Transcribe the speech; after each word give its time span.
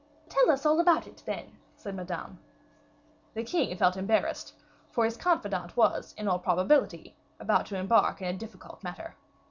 "Tell 0.29 0.49
us 0.49 0.65
all 0.65 0.79
about 0.79 1.03
them, 1.05 1.13
then," 1.25 1.59
said 1.75 1.93
Madame. 1.93 2.39
The 3.35 3.43
king 3.43 3.77
felt 3.77 3.95
embarrassed, 3.95 4.55
for 4.89 5.05
his 5.05 5.15
confidant 5.15 5.77
was, 5.77 6.15
in 6.17 6.27
all 6.27 6.39
probability, 6.39 7.15
about 7.39 7.67
to 7.67 7.77
embark 7.77 8.19
in 8.19 8.27
a 8.29 8.33
difficult 8.35 8.81
matter. 8.81 9.15